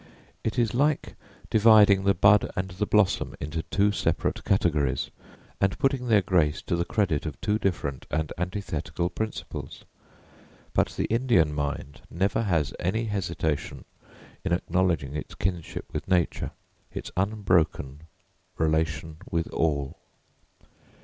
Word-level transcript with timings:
It 0.43 0.57
is 0.57 0.73
like 0.73 1.13
dividing 1.51 2.05
the 2.05 2.15
bud 2.15 2.49
and 2.55 2.71
the 2.71 2.87
blossom 2.87 3.35
into 3.39 3.61
two 3.61 3.91
separate 3.91 4.43
categories, 4.43 5.11
and 5.59 5.77
putting 5.77 6.07
their 6.07 6.23
grace 6.23 6.59
to 6.63 6.75
the 6.75 6.85
credit 6.85 7.27
of 7.27 7.39
two 7.39 7.59
different 7.59 8.07
and 8.09 8.33
antithetical 8.35 9.11
principles. 9.11 9.85
But 10.73 10.87
the 10.87 11.05
Indian 11.05 11.53
mind 11.53 12.01
never 12.09 12.41
has 12.41 12.73
any 12.79 13.03
hesitation 13.05 13.85
in 14.43 14.53
acknowledging 14.53 15.15
its 15.15 15.35
kinship 15.35 15.85
with 15.93 16.07
nature, 16.07 16.49
its 16.91 17.11
unbroken 17.15 17.99
relation 18.57 19.17
with 19.29 19.49
all. 19.53 19.99